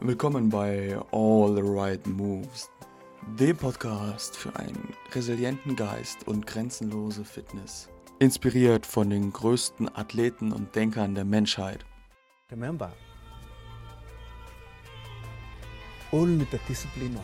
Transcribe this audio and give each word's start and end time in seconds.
Willkommen 0.00 0.48
bei 0.48 0.96
All 1.10 1.56
the 1.56 1.62
Right 1.64 2.06
Moves, 2.06 2.70
dem 3.36 3.56
Podcast 3.56 4.36
für 4.36 4.54
einen 4.54 4.94
resilienten 5.12 5.74
Geist 5.74 6.28
und 6.28 6.46
grenzenlose 6.46 7.24
Fitness. 7.24 7.88
Inspiriert 8.20 8.86
von 8.86 9.10
den 9.10 9.32
größten 9.32 9.92
Athleten 9.96 10.52
und 10.52 10.72
Denkern 10.76 11.16
der 11.16 11.24
Menschheit. 11.24 11.84
Remember, 12.52 12.92
only 16.12 16.46
the 16.52 16.58
disciplined 16.68 17.18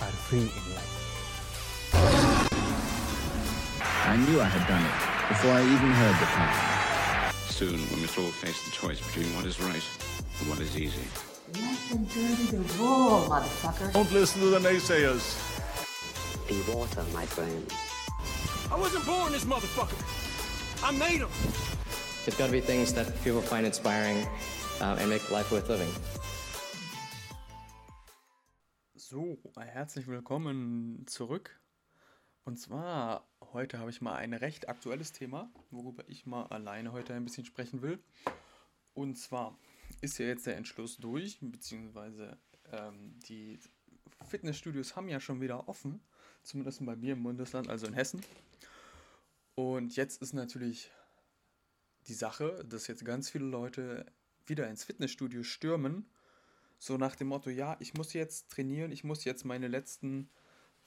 are 0.00 0.10
free 0.30 0.38
in 0.38 0.46
life. 0.46 1.08
I 4.06 4.16
knew 4.16 4.40
I 4.40 4.44
had 4.44 4.66
done 4.66 4.82
it 4.82 5.28
before 5.28 5.52
I 5.52 5.60
even 5.60 5.92
heard 5.92 6.16
the 6.20 6.26
plan. 6.26 6.77
Soon, 7.58 7.72
we 7.72 8.02
must 8.02 8.16
all 8.16 8.30
face 8.30 8.62
the 8.66 8.70
choice 8.70 9.04
between 9.04 9.34
what 9.34 9.44
is 9.44 9.58
right 9.58 9.82
and 10.38 10.48
what 10.48 10.60
is 10.60 10.78
easy. 10.78 11.02
Let 11.54 11.76
them 11.90 12.04
dirty 12.04 12.54
the 12.54 12.58
raw, 12.78 13.26
motherfucker. 13.26 13.92
Don't 13.94 14.12
listen 14.12 14.40
to 14.42 14.46
the 14.50 14.60
naysayers. 14.60 15.34
Be 16.46 16.54
water, 16.72 17.02
my 17.12 17.26
friend. 17.26 17.66
I 18.70 18.78
wasn't 18.78 19.04
born 19.06 19.32
this 19.32 19.44
motherfucker. 19.44 19.98
I 20.86 20.92
made 20.92 21.18
him. 21.18 21.30
There's 22.24 22.38
got 22.38 22.46
to 22.46 22.52
be 22.52 22.60
things 22.60 22.92
that 22.92 23.10
people 23.24 23.40
find 23.40 23.66
inspiring 23.66 24.24
uh, 24.80 24.96
and 25.00 25.10
make 25.10 25.28
life 25.32 25.50
worth 25.50 25.68
living. 25.68 25.90
So, 28.94 29.36
herzlich 29.74 30.06
willkommen 30.06 31.06
zurück. 31.08 31.58
Und 32.48 32.56
zwar, 32.56 33.28
heute 33.52 33.78
habe 33.78 33.90
ich 33.90 34.00
mal 34.00 34.16
ein 34.16 34.32
recht 34.32 34.70
aktuelles 34.70 35.12
Thema, 35.12 35.52
worüber 35.70 36.02
ich 36.08 36.24
mal 36.24 36.46
alleine 36.46 36.92
heute 36.92 37.12
ein 37.12 37.26
bisschen 37.26 37.44
sprechen 37.44 37.82
will. 37.82 38.02
Und 38.94 39.16
zwar 39.16 39.58
ist 40.00 40.16
ja 40.16 40.24
jetzt 40.24 40.46
der 40.46 40.56
Entschluss 40.56 40.96
durch, 40.96 41.36
beziehungsweise 41.42 42.38
ähm, 42.72 43.18
die 43.28 43.60
Fitnessstudios 44.26 44.96
haben 44.96 45.10
ja 45.10 45.20
schon 45.20 45.42
wieder 45.42 45.68
offen, 45.68 46.00
zumindest 46.42 46.82
bei 46.86 46.96
mir 46.96 47.12
im 47.12 47.22
Bundesland, 47.22 47.68
also 47.68 47.86
in 47.86 47.92
Hessen. 47.92 48.22
Und 49.54 49.94
jetzt 49.96 50.22
ist 50.22 50.32
natürlich 50.32 50.90
die 52.06 52.14
Sache, 52.14 52.64
dass 52.66 52.86
jetzt 52.86 53.04
ganz 53.04 53.28
viele 53.28 53.44
Leute 53.44 54.06
wieder 54.46 54.70
ins 54.70 54.84
Fitnessstudio 54.84 55.42
stürmen, 55.42 56.08
so 56.78 56.96
nach 56.96 57.14
dem 57.14 57.28
Motto, 57.28 57.50
ja, 57.50 57.76
ich 57.78 57.92
muss 57.92 58.14
jetzt 58.14 58.50
trainieren, 58.50 58.90
ich 58.90 59.04
muss 59.04 59.24
jetzt 59.24 59.44
meine 59.44 59.68
letzten 59.68 60.30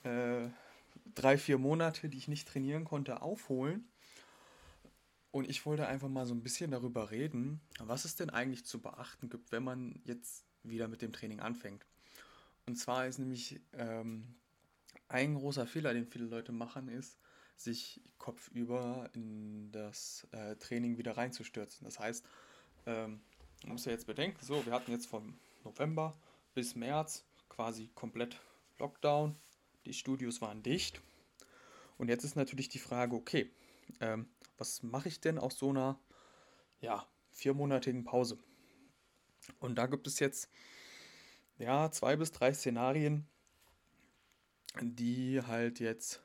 äh, 0.01 0.49
drei, 1.15 1.37
vier 1.37 1.57
Monate, 1.57 2.09
die 2.09 2.17
ich 2.17 2.27
nicht 2.27 2.47
trainieren 2.47 2.85
konnte, 2.85 3.21
aufholen. 3.21 3.87
Und 5.31 5.49
ich 5.49 5.65
wollte 5.65 5.87
einfach 5.87 6.09
mal 6.09 6.25
so 6.25 6.33
ein 6.33 6.43
bisschen 6.43 6.71
darüber 6.71 7.11
reden, 7.11 7.61
was 7.79 8.05
es 8.05 8.15
denn 8.15 8.29
eigentlich 8.29 8.65
zu 8.65 8.81
beachten 8.81 9.29
gibt, 9.29 9.51
wenn 9.51 9.63
man 9.63 10.01
jetzt 10.03 10.45
wieder 10.63 10.87
mit 10.87 11.01
dem 11.01 11.13
Training 11.13 11.39
anfängt. 11.39 11.85
Und 12.65 12.75
zwar 12.75 13.07
ist 13.07 13.17
nämlich 13.17 13.61
ähm, 13.73 14.35
ein 15.07 15.35
großer 15.35 15.65
Fehler, 15.65 15.93
den 15.93 16.05
viele 16.05 16.25
Leute 16.25 16.51
machen, 16.51 16.89
ist, 16.89 17.17
sich 17.55 18.01
kopfüber 18.17 19.09
in 19.13 19.71
das 19.71 20.27
äh, 20.31 20.55
Training 20.55 20.97
wieder 20.97 21.17
reinzustürzen. 21.17 21.85
Das 21.85 21.99
heißt, 21.99 22.25
ähm, 22.85 23.21
man 23.63 23.73
muss 23.73 23.85
ja 23.85 23.91
jetzt 23.91 24.07
bedenken, 24.07 24.43
so, 24.43 24.65
wir 24.65 24.73
hatten 24.73 24.91
jetzt 24.91 25.07
vom 25.07 25.37
November 25.63 26.17
bis 26.53 26.75
März 26.75 27.23
quasi 27.49 27.89
komplett 27.93 28.39
Lockdown, 28.79 29.35
die 29.85 29.93
Studios 29.93 30.41
waren 30.41 30.63
dicht. 30.63 31.01
Und 31.97 32.07
jetzt 32.07 32.23
ist 32.23 32.35
natürlich 32.35 32.69
die 32.69 32.79
Frage, 32.79 33.15
okay, 33.15 33.51
ähm, 33.99 34.27
was 34.57 34.83
mache 34.83 35.07
ich 35.07 35.19
denn 35.19 35.37
aus 35.37 35.57
so 35.57 35.69
einer 35.69 35.99
ja, 36.79 37.07
viermonatigen 37.31 38.03
Pause? 38.03 38.37
Und 39.59 39.75
da 39.75 39.87
gibt 39.87 40.07
es 40.07 40.19
jetzt 40.19 40.49
ja 41.57 41.91
zwei 41.91 42.15
bis 42.15 42.31
drei 42.31 42.53
Szenarien, 42.53 43.27
die 44.81 45.41
halt 45.41 45.79
jetzt 45.79 46.21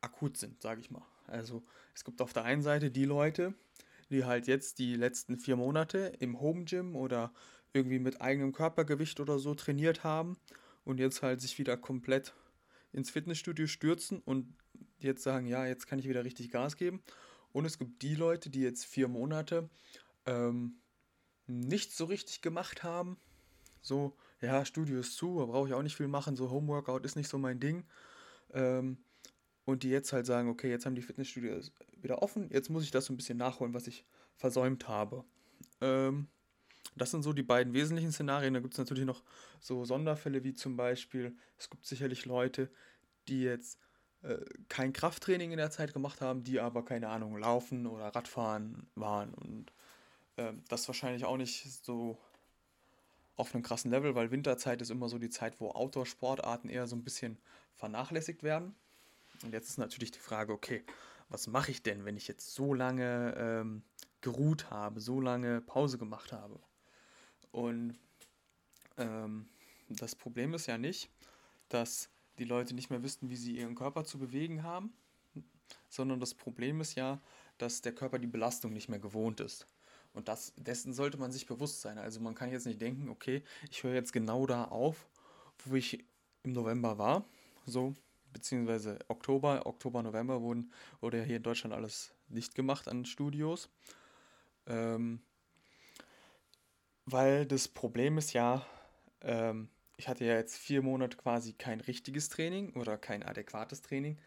akut 0.00 0.36
sind, 0.36 0.60
sage 0.60 0.80
ich 0.80 0.90
mal. 0.90 1.06
Also 1.26 1.62
es 1.94 2.04
gibt 2.04 2.20
auf 2.20 2.32
der 2.32 2.44
einen 2.44 2.62
Seite 2.62 2.90
die 2.90 3.04
Leute, 3.04 3.54
die 4.10 4.24
halt 4.24 4.46
jetzt 4.46 4.78
die 4.78 4.94
letzten 4.96 5.38
vier 5.38 5.56
Monate 5.56 6.12
im 6.18 6.40
Home 6.40 6.64
Gym 6.64 6.96
oder 6.96 7.32
irgendwie 7.72 7.98
mit 7.98 8.20
eigenem 8.20 8.52
Körpergewicht 8.52 9.20
oder 9.20 9.38
so 9.38 9.54
trainiert 9.54 10.04
haben 10.04 10.36
und 10.84 11.00
jetzt 11.00 11.22
halt 11.22 11.40
sich 11.40 11.58
wieder 11.58 11.76
komplett 11.76 12.34
ins 12.92 13.10
Fitnessstudio 13.10 13.66
stürzen 13.66 14.20
und 14.20 14.54
jetzt 14.98 15.22
sagen, 15.22 15.46
ja, 15.46 15.66
jetzt 15.66 15.86
kann 15.86 15.98
ich 15.98 16.08
wieder 16.08 16.24
richtig 16.24 16.50
Gas 16.50 16.76
geben. 16.76 17.02
Und 17.52 17.64
es 17.64 17.78
gibt 17.78 18.02
die 18.02 18.14
Leute, 18.14 18.50
die 18.50 18.62
jetzt 18.62 18.84
vier 18.84 19.08
Monate 19.08 19.68
ähm, 20.26 20.80
nichts 21.46 21.96
so 21.96 22.04
richtig 22.06 22.40
gemacht 22.40 22.82
haben. 22.82 23.16
So, 23.80 24.16
ja, 24.40 24.64
Studio 24.64 25.00
ist 25.00 25.16
zu, 25.16 25.38
da 25.38 25.46
brauche 25.46 25.68
ich 25.68 25.74
auch 25.74 25.82
nicht 25.82 25.96
viel 25.96 26.08
machen, 26.08 26.36
so 26.36 26.50
Homeworkout 26.50 27.04
ist 27.04 27.16
nicht 27.16 27.28
so 27.28 27.38
mein 27.38 27.60
Ding. 27.60 27.84
Ähm, 28.52 28.98
und 29.64 29.82
die 29.82 29.88
jetzt 29.88 30.12
halt 30.12 30.26
sagen, 30.26 30.48
okay, 30.48 30.70
jetzt 30.70 30.84
haben 30.84 30.94
die 30.94 31.02
Fitnessstudios 31.02 31.72
wieder 32.00 32.22
offen, 32.22 32.50
jetzt 32.50 32.70
muss 32.70 32.84
ich 32.84 32.90
das 32.90 33.06
so 33.06 33.12
ein 33.12 33.16
bisschen 33.16 33.38
nachholen, 33.38 33.74
was 33.74 33.86
ich 33.86 34.04
versäumt 34.36 34.88
habe. 34.88 35.24
Ähm, 35.80 36.28
das 36.96 37.10
sind 37.10 37.22
so 37.22 37.32
die 37.32 37.42
beiden 37.42 37.72
wesentlichen 37.72 38.12
Szenarien. 38.12 38.54
Da 38.54 38.60
gibt 38.60 38.74
es 38.74 38.78
natürlich 38.78 39.04
noch 39.04 39.22
so 39.60 39.84
Sonderfälle 39.84 40.44
wie 40.44 40.54
zum 40.54 40.76
Beispiel, 40.76 41.36
es 41.58 41.70
gibt 41.70 41.86
sicherlich 41.86 42.24
Leute, 42.24 42.70
die 43.28 43.42
jetzt 43.42 43.78
äh, 44.22 44.38
kein 44.68 44.92
Krafttraining 44.92 45.50
in 45.50 45.58
der 45.58 45.70
Zeit 45.70 45.92
gemacht 45.92 46.20
haben, 46.20 46.44
die 46.44 46.60
aber 46.60 46.84
keine 46.84 47.08
Ahnung, 47.08 47.36
laufen 47.36 47.86
oder 47.86 48.08
Radfahren 48.08 48.86
waren 48.94 49.34
und 49.34 49.72
äh, 50.36 50.52
das 50.68 50.86
wahrscheinlich 50.88 51.24
auch 51.24 51.36
nicht 51.36 51.70
so 51.84 52.18
auf 53.36 53.54
einem 53.54 53.64
krassen 53.64 53.90
Level, 53.90 54.14
weil 54.14 54.30
Winterzeit 54.30 54.80
ist 54.80 54.90
immer 54.90 55.08
so 55.08 55.18
die 55.18 55.30
Zeit, 55.30 55.60
wo 55.60 55.70
Outdoor-Sportarten 55.70 56.68
eher 56.68 56.86
so 56.86 56.94
ein 56.94 57.02
bisschen 57.02 57.38
vernachlässigt 57.74 58.42
werden. 58.42 58.74
Und 59.42 59.52
jetzt 59.52 59.68
ist 59.68 59.78
natürlich 59.78 60.12
die 60.12 60.20
Frage, 60.20 60.52
okay, 60.52 60.84
was 61.28 61.48
mache 61.48 61.72
ich 61.72 61.82
denn, 61.82 62.04
wenn 62.04 62.16
ich 62.16 62.28
jetzt 62.28 62.54
so 62.54 62.74
lange 62.74 63.34
ähm, 63.36 63.82
geruht 64.20 64.70
habe, 64.70 65.00
so 65.00 65.20
lange 65.20 65.60
Pause 65.60 65.98
gemacht 65.98 66.32
habe? 66.32 66.60
Und 67.54 67.96
ähm, 68.96 69.46
das 69.88 70.16
Problem 70.16 70.54
ist 70.54 70.66
ja 70.66 70.76
nicht, 70.76 71.08
dass 71.68 72.08
die 72.38 72.44
Leute 72.44 72.74
nicht 72.74 72.90
mehr 72.90 73.04
wissen, 73.04 73.30
wie 73.30 73.36
sie 73.36 73.56
ihren 73.56 73.76
Körper 73.76 74.04
zu 74.04 74.18
bewegen 74.18 74.64
haben, 74.64 74.92
sondern 75.88 76.18
das 76.18 76.34
Problem 76.34 76.80
ist 76.80 76.96
ja, 76.96 77.20
dass 77.58 77.80
der 77.80 77.94
Körper 77.94 78.18
die 78.18 78.26
Belastung 78.26 78.72
nicht 78.72 78.88
mehr 78.88 78.98
gewohnt 78.98 79.38
ist. 79.38 79.68
Und 80.14 80.26
das, 80.26 80.52
dessen 80.56 80.92
sollte 80.94 81.16
man 81.16 81.30
sich 81.30 81.46
bewusst 81.46 81.80
sein. 81.80 81.96
Also 81.96 82.18
man 82.18 82.34
kann 82.34 82.50
jetzt 82.50 82.66
nicht 82.66 82.80
denken, 82.80 83.08
okay, 83.08 83.44
ich 83.70 83.84
höre 83.84 83.94
jetzt 83.94 84.12
genau 84.12 84.46
da 84.46 84.64
auf, 84.64 85.06
wo 85.64 85.76
ich 85.76 86.04
im 86.42 86.54
November 86.54 86.98
war. 86.98 87.24
So, 87.66 87.94
beziehungsweise 88.32 88.98
Oktober, 89.06 89.64
Oktober, 89.64 90.02
November 90.02 90.42
wurden, 90.42 90.72
wurde 91.00 91.18
ja 91.18 91.24
hier 91.24 91.36
in 91.36 91.44
Deutschland 91.44 91.72
alles 91.72 92.12
nicht 92.28 92.56
gemacht 92.56 92.88
an 92.88 93.04
Studios. 93.04 93.68
Ähm, 94.66 95.20
weil 97.06 97.46
das 97.46 97.68
Problem 97.68 98.18
ist 98.18 98.32
ja, 98.32 98.64
ähm, 99.20 99.68
ich 99.96 100.08
hatte 100.08 100.24
ja 100.24 100.34
jetzt 100.34 100.56
vier 100.56 100.82
Monate 100.82 101.16
quasi 101.16 101.52
kein 101.52 101.80
richtiges 101.80 102.28
Training 102.28 102.72
oder 102.74 102.98
kein 102.98 103.22
adäquates 103.22 103.82
Training. 103.82 104.18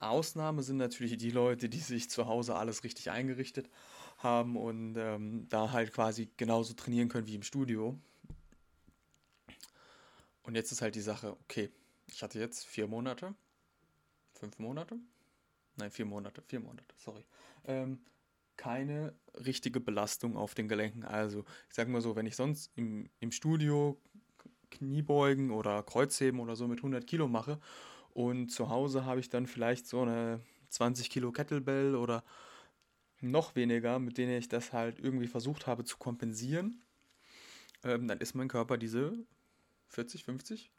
Ausnahme 0.00 0.62
sind 0.62 0.78
natürlich 0.78 1.16
die 1.18 1.30
Leute, 1.30 1.68
die 1.68 1.78
sich 1.78 2.10
zu 2.10 2.26
Hause 2.26 2.56
alles 2.56 2.84
richtig 2.84 3.10
eingerichtet 3.10 3.68
haben 4.18 4.56
und 4.56 4.96
ähm, 4.96 5.46
da 5.48 5.72
halt 5.72 5.92
quasi 5.92 6.30
genauso 6.36 6.74
trainieren 6.74 7.08
können 7.08 7.26
wie 7.26 7.34
im 7.34 7.42
Studio. 7.42 7.98
Und 10.42 10.54
jetzt 10.54 10.72
ist 10.72 10.82
halt 10.82 10.94
die 10.94 11.00
Sache, 11.00 11.36
okay, 11.42 11.70
ich 12.06 12.22
hatte 12.22 12.38
jetzt 12.38 12.66
vier 12.66 12.86
Monate, 12.86 13.34
fünf 14.32 14.58
Monate, 14.58 14.98
nein, 15.76 15.90
vier 15.90 16.06
Monate, 16.06 16.42
vier 16.42 16.60
Monate, 16.60 16.94
sorry, 16.96 17.24
ähm, 17.66 18.00
keine 18.60 19.14
richtige 19.46 19.80
Belastung 19.80 20.36
auf 20.36 20.54
den 20.54 20.68
Gelenken. 20.68 21.02
Also, 21.02 21.46
ich 21.70 21.74
sage 21.74 21.90
mal 21.90 22.02
so, 22.02 22.14
wenn 22.14 22.26
ich 22.26 22.36
sonst 22.36 22.70
im, 22.76 23.08
im 23.18 23.32
Studio 23.32 23.98
Kniebeugen 24.70 25.50
oder 25.50 25.82
Kreuzheben 25.82 26.40
oder 26.40 26.56
so 26.56 26.68
mit 26.68 26.80
100 26.80 27.06
Kilo 27.06 27.26
mache 27.26 27.58
und 28.12 28.50
zu 28.50 28.68
Hause 28.68 29.06
habe 29.06 29.18
ich 29.18 29.30
dann 29.30 29.46
vielleicht 29.46 29.86
so 29.86 30.02
eine 30.02 30.40
20 30.68 31.08
Kilo 31.08 31.32
Kettlebell 31.32 31.94
oder 31.94 32.22
noch 33.22 33.56
weniger, 33.56 33.98
mit 33.98 34.18
denen 34.18 34.36
ich 34.36 34.48
das 34.48 34.74
halt 34.74 34.98
irgendwie 34.98 35.26
versucht 35.26 35.66
habe 35.66 35.84
zu 35.84 35.96
kompensieren, 35.96 36.82
ähm, 37.82 38.08
dann 38.08 38.18
ist 38.18 38.34
mein 38.34 38.48
Körper 38.48 38.76
diese 38.76 39.14
40, 39.88 40.24
50, 40.24 40.70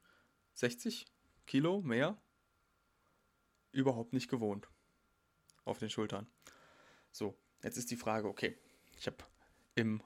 60 0.53 1.07
Kilo 1.47 1.81
mehr 1.81 2.15
überhaupt 3.71 4.13
nicht 4.13 4.29
gewohnt 4.29 4.67
auf 5.65 5.79
den 5.79 5.89
Schultern. 5.89 6.27
So, 7.11 7.35
jetzt 7.63 7.77
ist 7.77 7.91
die 7.91 7.95
Frage, 7.95 8.27
okay, 8.27 8.57
ich 8.97 9.07
habe 9.07 9.17
im 9.75 10.01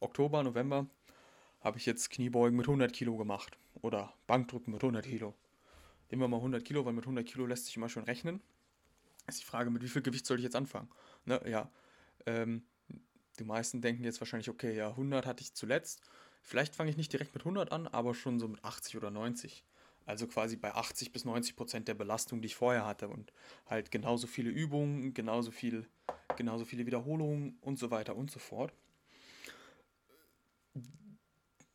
Oktober, 0.00 0.42
November 0.42 0.86
habe 1.60 1.78
ich 1.78 1.86
jetzt 1.86 2.10
Kniebeugen 2.10 2.56
mit 2.56 2.66
100 2.66 2.92
Kilo 2.92 3.16
gemacht 3.16 3.58
oder 3.82 4.14
Bankdrücken 4.26 4.72
mit 4.72 4.82
100 4.82 5.04
Kilo. 5.04 5.34
Nehmen 6.10 6.22
wir 6.22 6.28
mal 6.28 6.38
100 6.38 6.64
Kilo, 6.64 6.84
weil 6.84 6.92
mit 6.92 7.04
100 7.04 7.26
Kilo 7.26 7.46
lässt 7.46 7.66
sich 7.66 7.76
immer 7.76 7.88
schon 7.88 8.04
rechnen. 8.04 8.40
Ist 9.26 9.40
die 9.40 9.44
Frage, 9.44 9.70
mit 9.70 9.82
wie 9.82 9.88
viel 9.88 10.02
Gewicht 10.02 10.26
soll 10.26 10.38
ich 10.38 10.44
jetzt 10.44 10.56
anfangen? 10.56 10.88
Ne, 11.24 11.40
ja, 11.46 11.70
ähm, 12.26 12.62
die 13.38 13.44
meisten 13.44 13.80
denken 13.80 14.04
jetzt 14.04 14.20
wahrscheinlich, 14.20 14.48
okay, 14.48 14.74
ja, 14.74 14.88
100 14.88 15.26
hatte 15.26 15.42
ich 15.42 15.54
zuletzt. 15.54 16.02
Vielleicht 16.42 16.74
fange 16.74 16.90
ich 16.90 16.96
nicht 16.96 17.12
direkt 17.12 17.34
mit 17.34 17.42
100 17.42 17.70
an, 17.70 17.86
aber 17.86 18.14
schon 18.14 18.40
so 18.40 18.48
mit 18.48 18.64
80 18.64 18.96
oder 18.96 19.10
90. 19.10 19.64
Also 20.06 20.26
quasi 20.26 20.56
bei 20.56 20.74
80 20.74 21.12
bis 21.12 21.24
90 21.24 21.56
Prozent 21.56 21.88
der 21.88 21.94
Belastung, 21.94 22.40
die 22.40 22.46
ich 22.46 22.56
vorher 22.56 22.86
hatte. 22.86 23.08
Und 23.08 23.32
halt 23.66 23.90
genauso 23.90 24.26
viele 24.26 24.50
Übungen, 24.50 25.14
genauso, 25.14 25.50
viel, 25.50 25.86
genauso 26.36 26.64
viele 26.64 26.86
Wiederholungen 26.86 27.58
und 27.60 27.78
so 27.78 27.90
weiter 27.90 28.16
und 28.16 28.30
so 28.30 28.38
fort. 28.38 28.72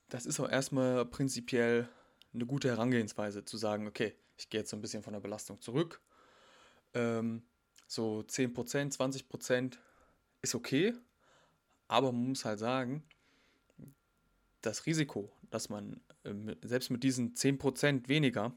Das 0.09 0.25
ist 0.25 0.39
auch 0.39 0.49
erstmal 0.49 1.05
prinzipiell 1.05 1.89
eine 2.33 2.45
gute 2.45 2.67
Herangehensweise, 2.67 3.45
zu 3.45 3.57
sagen, 3.57 3.87
okay, 3.87 4.13
ich 4.37 4.49
gehe 4.49 4.61
jetzt 4.61 4.69
so 4.69 4.77
ein 4.77 4.81
bisschen 4.81 5.03
von 5.03 5.13
der 5.13 5.21
Belastung 5.21 5.61
zurück. 5.61 6.01
Ähm, 6.93 7.43
so 7.87 8.19
10%, 8.27 8.95
20% 8.97 9.77
ist 10.41 10.55
okay, 10.55 10.93
aber 11.87 12.11
man 12.11 12.29
muss 12.29 12.45
halt 12.45 12.59
sagen, 12.59 13.03
das 14.61 14.85
Risiko, 14.85 15.31
dass 15.49 15.69
man 15.69 16.01
selbst 16.63 16.89
mit 16.89 17.03
diesen 17.03 17.33
10% 17.33 18.07
weniger 18.07 18.53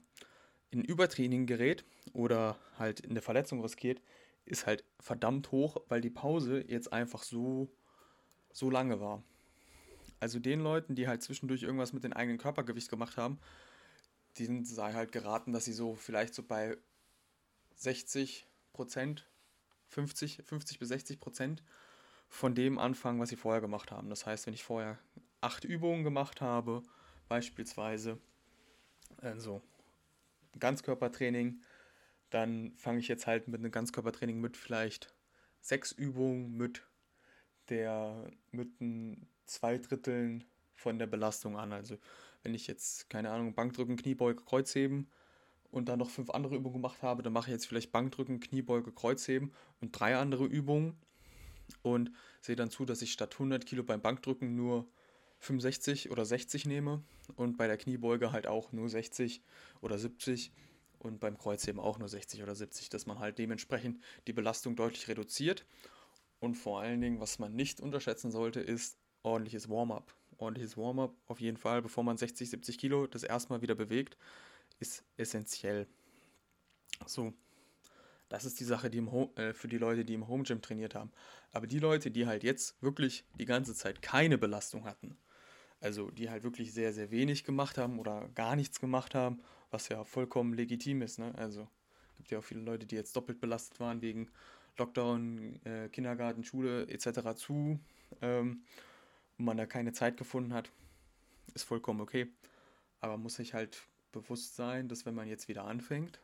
in 0.71 0.85
Übertraining 0.85 1.47
gerät 1.47 1.85
oder 2.13 2.59
halt 2.79 3.01
in 3.01 3.15
der 3.15 3.23
Verletzung 3.23 3.61
riskiert, 3.61 4.01
ist 4.45 4.67
halt 4.67 4.85
verdammt 5.01 5.53
hoch, 5.53 5.77
weil 5.89 6.01
die 6.01 6.11
Pause 6.11 6.65
jetzt 6.67 6.93
einfach 6.93 7.23
so, 7.23 7.69
so 8.53 8.71
lange 8.71 9.01
war. 9.01 9.23
Also 10.21 10.39
den 10.39 10.61
Leuten, 10.61 10.95
die 10.95 11.07
halt 11.07 11.23
zwischendurch 11.23 11.63
irgendwas 11.63 11.93
mit 11.93 12.05
dem 12.05 12.13
eigenen 12.13 12.39
Körpergewicht 12.39 12.89
gemacht 12.89 13.17
haben, 13.17 13.39
denen 14.39 14.65
sei 14.65 14.93
halt 14.93 15.13
geraten, 15.13 15.53
dass 15.53 15.65
sie 15.65 15.73
so 15.73 15.95
vielleicht 15.95 16.35
so 16.35 16.43
bei 16.43 16.77
60% 17.79 18.45
50, 19.89 20.43
50 20.45 20.79
bis 20.79 20.89
60 20.89 21.21
Prozent 21.21 21.63
von 22.29 22.55
dem 22.55 22.79
anfangen, 22.79 23.21
was 23.21 23.31
sie 23.31 23.37
vorher 23.37 23.61
gemacht 23.61 23.91
haben. 23.91 24.11
Das 24.11 24.27
heißt, 24.27 24.47
wenn 24.47 24.55
ich 24.55 24.65
vorher 24.65 24.99
acht 25.41 25.65
Übungen 25.65 26.05
gemacht 26.05 26.41
habe, 26.41 26.83
beispielsweise, 27.29 28.19
also 29.19 29.63
Ganzkörpertraining, 30.59 31.63
dann 32.31 32.73
fange 32.77 32.99
ich 32.99 33.09
jetzt 33.09 33.27
halt 33.27 33.49
mit 33.49 33.61
einem 33.61 33.71
Ganzkörpertraining 33.71 34.41
mit 34.41 34.57
vielleicht 34.57 35.15
sechs 35.61 35.93
Übungen 35.93 36.57
mit 36.57 36.87
der 37.69 38.31
mit 38.51 38.71
zwei 39.47 39.79
Dritteln 39.79 40.45
von 40.75 40.99
der 40.99 41.07
Belastung 41.07 41.59
an. 41.59 41.73
Also 41.73 41.99
wenn 42.43 42.55
ich 42.55 42.67
jetzt, 42.67 43.11
keine 43.11 43.31
Ahnung, 43.31 43.55
Bankdrücken, 43.55 43.97
Kniebeuge, 43.97 44.43
Kreuzheben 44.45 45.09
und 45.71 45.89
dann 45.89 45.99
noch 45.99 46.11
fünf 46.11 46.31
andere 46.31 46.57
Übungen 46.57 46.75
gemacht 46.75 47.03
habe, 47.03 47.23
dann 47.23 47.33
mache 47.33 47.49
ich 47.49 47.53
jetzt 47.53 47.67
vielleicht 47.67 47.93
Bankdrücken, 47.93 48.41
Kniebeuge, 48.41 48.93
Kreuzheben 48.93 49.53
und 49.81 49.93
drei 49.93 50.17
andere 50.17 50.45
Übungen 50.45 50.97
und 51.83 52.13
sehe 52.41 52.57
dann 52.57 52.71
zu, 52.71 52.85
dass 52.85 53.03
ich 53.03 53.13
statt 53.13 53.35
100 53.35 53.67
Kilo 53.67 53.83
beim 53.83 54.01
Bankdrücken 54.01 54.55
nur 54.55 54.89
65 55.41 56.11
oder 56.11 56.25
60 56.25 56.67
nehme 56.67 57.03
und 57.37 57.57
bei 57.57 57.67
der 57.67 57.77
Kniebeuge 57.77 58.33
halt 58.33 58.47
auch 58.47 58.73
nur 58.73 58.89
60 58.89 59.43
oder 59.81 59.99
70 59.99 60.53
und 60.99 61.21
beim 61.21 61.39
Kreuzheben 61.39 61.81
auch 61.81 61.99
nur 61.99 62.09
60 62.09 62.43
oder 62.43 62.55
70, 62.55 62.89
dass 62.89 63.07
man 63.07 63.19
halt 63.19 63.39
dementsprechend 63.39 64.03
die 64.27 64.33
Belastung 64.33 64.77
deutlich 64.77 65.09
reduziert. 65.09 65.65
Und 66.41 66.55
vor 66.55 66.81
allen 66.81 67.01
Dingen, 67.01 67.21
was 67.21 67.39
man 67.39 67.55
nicht 67.55 67.81
unterschätzen 67.81 68.31
sollte, 68.31 68.61
ist 68.61 68.99
ordentliches 69.23 69.69
Warm-up. 69.69 70.15
Ordentliches 70.39 70.77
Warm-up 70.77 71.15
auf 71.27 71.41
jeden 71.41 71.57
Fall, 71.57 71.83
bevor 71.83 72.05
man 72.05 72.17
60, 72.17 72.51
70 72.51 72.79
Kilo 72.79 73.07
das 73.07 73.23
erste 73.23 73.53
Mal 73.53 73.63
wieder 73.63 73.75
bewegt, 73.75 74.17
ist 74.79 75.05
essentiell. 75.17 75.87
So, 77.07 77.33
das 78.29 78.45
ist 78.45 78.61
die 78.61 78.65
Sache, 78.65 78.91
die 78.91 79.01
Home, 79.01 79.31
äh, 79.37 79.53
für 79.53 79.69
die 79.69 79.79
Leute, 79.79 80.05
die 80.05 80.15
im 80.15 80.29
Home 80.29 80.45
Gym 80.45 80.61
trainiert 80.61 80.95
haben. 80.95 81.11
Aber 81.53 81.67
die 81.67 81.79
Leute, 81.79 82.11
die 82.11 82.27
halt 82.27 82.45
jetzt 82.45 82.81
wirklich 82.83 83.25
die 83.39 83.47
ganze 83.47 83.75
Zeit 83.75 84.03
keine 84.03 84.39
Belastung 84.39 84.85
hatten, 84.85 85.17
also 85.81 86.11
die 86.11 86.31
halt 86.31 86.43
wirklich 86.43 86.73
sehr, 86.73 86.93
sehr 86.93 87.11
wenig 87.11 87.45
gemacht 87.45 87.79
haben 87.79 87.99
oder 87.99 88.29
gar 88.35 88.57
nichts 88.57 88.81
gemacht 88.81 89.15
haben, 89.15 89.41
was 89.71 89.89
ja 89.89 90.05
vollkommen 90.05 90.55
legitim 90.55 91.03
ist. 91.03 91.19
Ne? 91.19 91.35
Also 91.37 91.69
gibt 92.17 92.31
ja 92.31 92.39
auch 92.39 92.45
viele 92.45 92.61
Leute, 92.61 92.87
die 92.87 92.97
jetzt 92.97 93.15
doppelt 93.17 93.41
belastet 93.41 93.81
waren 93.81 94.03
wegen 94.03 94.29
Lockdown, 94.77 95.65
äh, 95.65 95.89
Kindergarten, 95.89 96.45
Schule 96.45 96.87
etc. 96.89 97.35
zu 97.37 97.81
ähm, 98.21 98.63
und 99.39 99.45
man 99.45 99.57
da 99.57 99.67
keine 99.67 99.93
Zeit 99.93 100.17
gefunden 100.17 100.53
hat. 100.53 100.71
Ist 101.55 101.65
vollkommen 101.65 102.01
okay. 102.01 102.29
Aber 103.01 103.17
muss 103.17 103.37
sich 103.37 103.55
halt 103.55 103.87
bewusst 104.13 104.57
sein, 104.57 104.89
dass 104.89 105.07
wenn 105.07 105.15
man 105.15 105.29
jetzt 105.29 105.49
wieder 105.49 105.65
anfängt, 105.65 106.21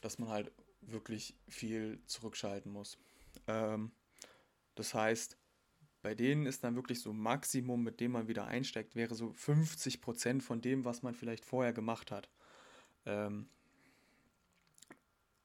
dass 0.00 0.18
man 0.18 0.28
halt 0.28 0.52
wirklich 0.80 1.34
viel 1.48 2.00
zurückschalten 2.06 2.72
muss. 2.72 2.98
Ähm, 3.46 3.90
das 4.74 4.94
heißt, 4.94 5.36
bei 6.02 6.14
denen 6.14 6.46
ist 6.46 6.62
dann 6.64 6.76
wirklich 6.76 7.00
so 7.00 7.12
Maximum, 7.12 7.82
mit 7.82 8.00
dem 8.00 8.12
man 8.12 8.28
wieder 8.28 8.46
einsteigt, 8.46 8.94
wäre 8.94 9.14
so 9.14 9.30
50% 9.30 10.40
von 10.42 10.60
dem, 10.60 10.84
was 10.84 11.02
man 11.02 11.14
vielleicht 11.14 11.44
vorher 11.44 11.72
gemacht 11.72 12.10
hat. 12.10 12.28
Ähm, 13.04 13.48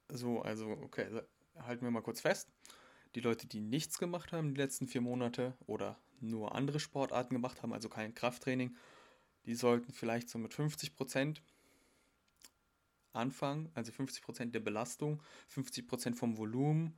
so, 0.08 0.42
also, 0.42 0.68
okay, 0.70 1.08
halten 1.58 1.84
wir 1.84 1.90
mal 1.90 2.02
kurz 2.02 2.20
fest. 2.20 2.48
Die 3.14 3.20
Leute, 3.20 3.46
die 3.46 3.60
nichts 3.60 3.98
gemacht 3.98 4.32
haben 4.32 4.54
die 4.54 4.60
letzten 4.60 4.86
vier 4.86 5.00
Monate 5.00 5.54
oder 5.66 5.98
nur 6.20 6.54
andere 6.54 6.80
Sportarten 6.80 7.34
gemacht 7.34 7.62
haben, 7.62 7.72
also 7.72 7.88
kein 7.88 8.14
Krafttraining, 8.14 8.76
die 9.46 9.54
sollten 9.54 9.92
vielleicht 9.92 10.28
so 10.28 10.38
mit 10.38 10.52
50% 10.52 11.38
anfangen, 13.12 13.70
also 13.74 13.92
50% 13.92 14.50
der 14.50 14.60
Belastung, 14.60 15.22
50% 15.54 16.14
vom 16.14 16.36
Volumen 16.36 16.96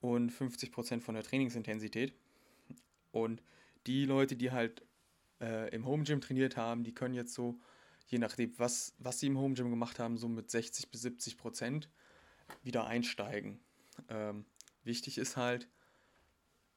und 0.00 0.32
50% 0.32 1.00
von 1.00 1.14
der 1.14 1.24
Trainingsintensität. 1.24 2.14
Und 3.12 3.42
die 3.86 4.04
Leute, 4.04 4.36
die 4.36 4.50
halt 4.50 4.82
äh, 5.40 5.74
im 5.74 5.86
Home 5.86 6.04
Gym 6.04 6.20
trainiert 6.20 6.56
haben, 6.56 6.84
die 6.84 6.94
können 6.94 7.14
jetzt 7.14 7.34
so, 7.34 7.58
je 8.06 8.18
nachdem, 8.18 8.58
was, 8.58 8.94
was 8.98 9.20
sie 9.20 9.26
im 9.26 9.38
Home 9.38 9.54
Gym 9.54 9.70
gemacht 9.70 9.98
haben, 9.98 10.16
so 10.16 10.28
mit 10.28 10.50
60 10.50 10.90
bis 10.90 11.02
70 11.02 11.36
Prozent 11.36 11.90
wieder 12.62 12.86
einsteigen. 12.86 13.60
Ähm, 14.08 14.44
wichtig 14.82 15.18
ist 15.18 15.36
halt, 15.36 15.68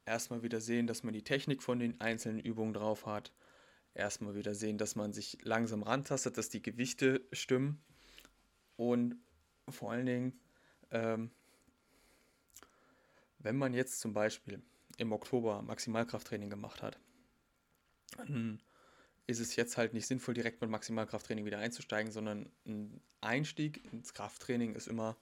erstmal 0.06 0.44
wieder 0.44 0.62
sehen, 0.62 0.88
dass 0.88 1.04
man 1.04 1.14
die 1.14 1.24
Technik 1.24 1.64
von 1.64 1.80
den 1.80 2.00
einzelnen 2.02 2.40
Übungen 2.40 2.74
drauf 2.74 3.06
hat. 3.06 3.32
Erstmal 3.94 4.36
wieder 4.36 4.56
sehen, 4.56 4.78
dass 4.78 4.96
man 4.96 5.14
sich 5.14 5.38
langsam 5.44 5.84
rantastet, 5.84 6.38
dass 6.38 6.50
die 6.50 6.62
Gewichte 6.62 7.28
stimmen. 7.32 7.84
Und 8.76 9.18
vor 9.70 9.92
allen 9.92 10.06
Dingen, 10.06 10.40
ähm, 10.92 11.32
wenn 13.38 13.56
man 13.56 13.74
jetzt 13.74 14.00
zum 14.00 14.14
Beispiel 14.14 14.64
im 15.04 15.12
Oktober 15.12 15.62
Maximalkrafttraining 15.62 16.50
gemacht 16.50 16.82
hat, 16.82 16.98
dann 18.18 18.62
ist 19.28 19.40
es 19.40 19.56
jetzt 19.56 19.78
halt 19.78 19.94
nicht 19.94 20.08
sinnvoll, 20.08 20.34
direkt 20.34 20.62
mit 20.62 20.70
Maximalkrafttraining 20.70 21.46
wieder 21.46 21.60
einzusteigen, 21.60 22.12
sondern 22.12 22.52
ein 22.66 23.02
Einstieg 23.22 23.84
ins 23.94 24.14
Krafttraining 24.14 24.76
ist 24.76 24.88
immer 24.88 25.16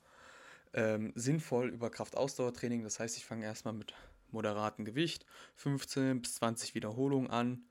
ähm, 0.73 1.11
sinnvoll 1.15 1.69
über 1.69 1.89
Kraftausdauertraining. 1.89 2.83
Das 2.83 2.99
heißt, 2.99 3.17
ich 3.17 3.25
fange 3.25 3.45
erstmal 3.45 3.73
mit 3.73 3.93
moderatem 4.31 4.85
Gewicht, 4.85 5.25
15 5.55 6.21
bis 6.21 6.35
20 6.35 6.73
Wiederholungen 6.73 7.29
an, 7.29 7.65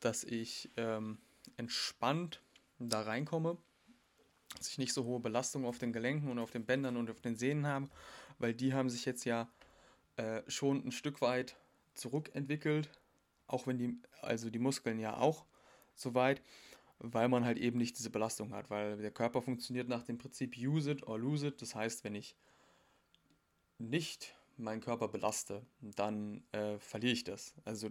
dass 0.00 0.24
ich 0.24 0.70
ähm, 0.76 1.18
entspannt 1.56 2.42
da 2.78 3.02
reinkomme, 3.02 3.56
dass 4.56 4.68
ich 4.68 4.78
nicht 4.78 4.92
so 4.92 5.04
hohe 5.04 5.20
Belastung 5.20 5.64
auf 5.64 5.78
den 5.78 5.92
Gelenken 5.92 6.30
und 6.30 6.38
auf 6.38 6.50
den 6.50 6.66
Bändern 6.66 6.96
und 6.96 7.10
auf 7.10 7.20
den 7.20 7.36
Sehnen 7.36 7.66
habe, 7.66 7.88
weil 8.38 8.54
die 8.54 8.74
haben 8.74 8.90
sich 8.90 9.04
jetzt 9.04 9.24
ja 9.24 9.48
äh, 10.22 10.48
schon 10.48 10.86
ein 10.86 10.92
Stück 10.92 11.20
weit 11.20 11.56
zurückentwickelt, 11.94 12.90
auch 13.46 13.66
wenn 13.66 13.78
die, 13.78 14.00
also 14.20 14.50
die 14.50 14.58
Muskeln 14.58 15.00
ja 15.00 15.16
auch 15.16 15.46
so 15.94 16.14
weit, 16.14 16.42
weil 16.98 17.28
man 17.28 17.44
halt 17.44 17.58
eben 17.58 17.78
nicht 17.78 17.98
diese 17.98 18.10
Belastung 18.10 18.52
hat, 18.54 18.70
weil 18.70 18.96
der 18.98 19.10
Körper 19.10 19.42
funktioniert 19.42 19.88
nach 19.88 20.04
dem 20.04 20.18
Prinzip 20.18 20.56
use 20.56 20.90
it 20.90 21.02
or 21.06 21.18
lose 21.18 21.48
it. 21.48 21.60
Das 21.60 21.74
heißt, 21.74 22.04
wenn 22.04 22.14
ich 22.14 22.36
nicht 23.78 24.36
meinen 24.56 24.80
Körper 24.80 25.08
belaste, 25.08 25.66
dann 25.80 26.44
äh, 26.52 26.78
verliere 26.78 27.12
ich 27.12 27.24
das. 27.24 27.54
Also 27.64 27.90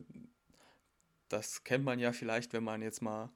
das 1.27 1.65
kennt 1.65 1.83
man 1.83 2.00
ja 2.00 2.13
vielleicht, 2.13 2.53
wenn 2.53 2.63
man 2.63 2.81
jetzt 2.81 3.01
mal 3.01 3.29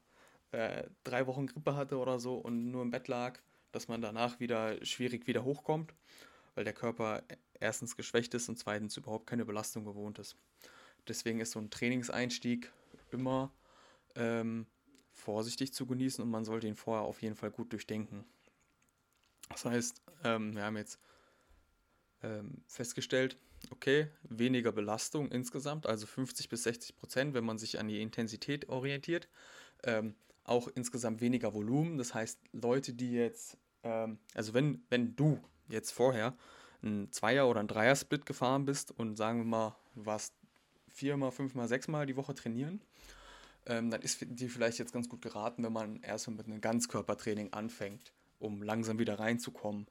äh, 0.52 0.84
drei 1.04 1.26
Wochen 1.26 1.46
Grippe 1.46 1.76
hatte 1.76 1.98
oder 1.98 2.18
so 2.18 2.36
und 2.36 2.70
nur 2.70 2.82
im 2.82 2.90
Bett 2.90 3.08
lag, 3.08 3.38
dass 3.72 3.88
man 3.88 4.00
danach 4.00 4.40
wieder 4.40 4.82
schwierig 4.84 5.26
wieder 5.26 5.44
hochkommt, 5.44 5.92
weil 6.54 6.64
der 6.64 6.72
Körper 6.72 7.22
erstens 7.60 7.96
geschwächt 7.96 8.34
ist 8.34 8.48
und 8.48 8.58
zweitens 8.58 8.96
überhaupt 8.96 9.26
keine 9.26 9.44
Belastung 9.44 9.84
gewohnt 9.84 10.18
ist. 10.18 10.36
Deswegen 11.08 11.40
ist 11.40 11.52
so 11.52 11.60
ein 11.60 11.70
Trainingseinstieg 11.70 12.72
immer 13.10 13.52
ähm, 14.14 14.66
vorsichtig 15.12 15.72
zu 15.72 15.86
genießen 15.86 16.22
und 16.22 16.30
man 16.30 16.44
sollte 16.44 16.66
ihn 16.66 16.76
vorher 16.76 17.04
auf 17.04 17.22
jeden 17.22 17.36
Fall 17.36 17.50
gut 17.50 17.72
durchdenken. 17.72 18.24
Das 19.48 19.64
heißt, 19.64 20.02
ähm, 20.24 20.54
wir 20.54 20.64
haben 20.64 20.76
jetzt 20.76 20.98
ähm, 22.22 22.62
festgestellt, 22.66 23.36
okay, 23.70 24.08
weniger 24.22 24.72
Belastung 24.72 25.30
insgesamt, 25.30 25.86
also 25.86 26.06
50 26.06 26.48
bis 26.48 26.64
60 26.64 26.96
Prozent, 26.96 27.34
wenn 27.34 27.44
man 27.44 27.58
sich 27.58 27.78
an 27.78 27.88
die 27.88 28.02
Intensität 28.02 28.68
orientiert. 28.68 29.28
Ähm, 29.84 30.14
auch 30.44 30.68
insgesamt 30.68 31.20
weniger 31.20 31.54
Volumen. 31.54 31.98
Das 31.98 32.14
heißt, 32.14 32.38
Leute, 32.52 32.92
die 32.92 33.12
jetzt, 33.12 33.58
ähm, 33.82 34.18
also 34.34 34.54
wenn, 34.54 34.84
wenn 34.90 35.16
du 35.16 35.40
jetzt 35.68 35.90
vorher 35.90 36.36
ein 36.82 37.10
Zweier- 37.12 37.48
oder 37.48 37.60
ein 37.60 37.68
Dreier-Split 37.68 38.26
gefahren 38.26 38.64
bist 38.64 38.90
und 38.90 39.16
sagen 39.16 39.40
wir 39.40 39.44
mal, 39.44 39.76
du 39.94 40.06
warst 40.06 40.34
viermal, 40.88 41.30
fünfmal, 41.30 41.68
sechsmal 41.68 42.06
die 42.06 42.16
Woche 42.16 42.34
trainieren, 42.34 42.80
ähm, 43.66 43.90
dann 43.90 44.00
ist 44.00 44.24
dir 44.26 44.48
vielleicht 44.48 44.78
jetzt 44.78 44.92
ganz 44.92 45.08
gut 45.08 45.22
geraten, 45.22 45.62
wenn 45.64 45.72
man 45.72 46.00
erstmal 46.02 46.36
mit 46.36 46.46
einem 46.46 46.60
Ganzkörpertraining 46.60 47.52
anfängt, 47.52 48.12
um 48.38 48.62
langsam 48.62 48.98
wieder 48.98 49.18
reinzukommen. 49.18 49.86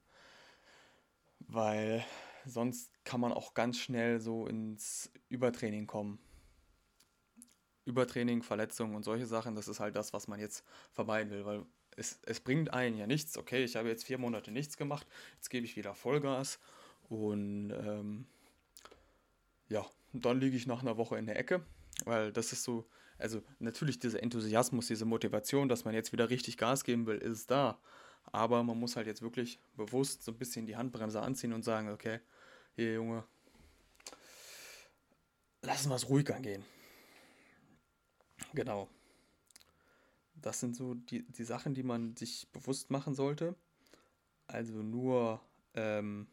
Weil 1.40 2.04
sonst 2.44 2.92
kann 3.04 3.20
man 3.20 3.32
auch 3.32 3.54
ganz 3.54 3.78
schnell 3.78 4.20
so 4.20 4.46
ins 4.46 5.10
Übertraining 5.28 5.86
kommen. 5.86 6.18
Übertraining, 7.84 8.42
Verletzungen 8.42 8.96
und 8.96 9.04
solche 9.04 9.26
Sachen, 9.26 9.54
das 9.54 9.68
ist 9.68 9.78
halt 9.78 9.94
das, 9.94 10.12
was 10.12 10.26
man 10.26 10.40
jetzt 10.40 10.64
vermeiden 10.92 11.30
will, 11.30 11.44
weil 11.44 11.66
es, 11.96 12.18
es 12.22 12.40
bringt 12.40 12.72
einen 12.72 12.96
ja 12.96 13.06
nichts. 13.06 13.38
Okay, 13.38 13.62
ich 13.62 13.76
habe 13.76 13.88
jetzt 13.88 14.04
vier 14.04 14.18
Monate 14.18 14.50
nichts 14.50 14.76
gemacht, 14.76 15.06
jetzt 15.36 15.50
gebe 15.50 15.66
ich 15.66 15.76
wieder 15.76 15.94
Vollgas 15.94 16.58
und 17.08 17.70
ähm, 17.70 18.26
ja, 19.68 19.86
dann 20.12 20.40
liege 20.40 20.56
ich 20.56 20.66
nach 20.66 20.82
einer 20.82 20.96
Woche 20.96 21.18
in 21.18 21.26
der 21.26 21.38
Ecke, 21.38 21.64
weil 22.04 22.32
das 22.32 22.52
ist 22.52 22.64
so, 22.64 22.88
also 23.18 23.42
natürlich 23.58 23.98
dieser 23.98 24.22
Enthusiasmus, 24.22 24.88
diese 24.88 25.04
Motivation, 25.04 25.68
dass 25.68 25.84
man 25.84 25.94
jetzt 25.94 26.12
wieder 26.12 26.30
richtig 26.30 26.56
Gas 26.56 26.84
geben 26.84 27.06
will, 27.06 27.18
ist 27.18 27.50
da. 27.50 27.78
Aber 28.32 28.62
man 28.62 28.78
muss 28.78 28.96
halt 28.96 29.06
jetzt 29.06 29.22
wirklich 29.22 29.60
bewusst 29.76 30.24
so 30.24 30.32
ein 30.32 30.38
bisschen 30.38 30.66
die 30.66 30.76
Handbremse 30.76 31.20
anziehen 31.20 31.52
und 31.52 31.64
sagen, 31.64 31.90
okay, 31.90 32.20
hier 32.74 32.94
Junge, 32.94 33.24
lassen 35.62 35.88
wir 35.90 35.96
es 35.96 36.08
ruhig 36.08 36.32
angehen. 36.34 36.64
Genau. 38.52 38.88
Das 40.34 40.60
sind 40.60 40.76
so 40.76 40.94
die, 40.94 41.22
die 41.22 41.44
Sachen, 41.44 41.74
die 41.74 41.82
man 41.82 42.16
sich 42.16 42.48
bewusst 42.52 42.90
machen 42.90 43.14
sollte. 43.14 43.54
Also 44.46 44.74
nur, 44.82 45.40
ähm, 45.74 46.26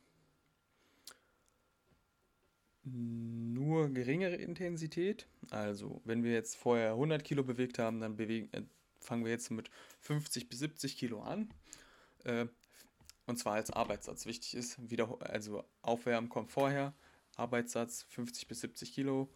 nur 2.83 3.89
geringere 3.89 4.35
Intensität. 4.35 5.27
Also 5.49 6.01
wenn 6.05 6.23
wir 6.23 6.33
jetzt 6.33 6.55
vorher 6.55 6.91
100 6.91 7.23
Kilo 7.23 7.43
bewegt 7.43 7.79
haben, 7.79 7.99
dann 7.99 8.15
bewegen, 8.15 8.49
äh, 8.53 8.63
fangen 8.99 9.23
wir 9.23 9.31
jetzt 9.31 9.51
mit 9.51 9.69
50 10.01 10.49
bis 10.49 10.59
70 10.59 10.97
Kilo 10.97 11.21
an. 11.21 11.49
Äh, 12.23 12.47
und 13.25 13.37
zwar 13.37 13.53
als 13.53 13.71
Arbeitssatz. 13.71 14.25
Wichtig 14.25 14.55
ist, 14.55 14.89
wieder, 14.89 15.17
also 15.21 15.63
Aufwärmen 15.81 16.29
kommt 16.29 16.51
vorher, 16.51 16.93
Arbeitssatz 17.35 18.03
50 18.09 18.47
bis 18.47 18.61
70 18.61 18.93
Kilo 18.93 19.29